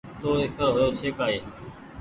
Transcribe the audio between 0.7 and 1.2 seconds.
هيو ڇي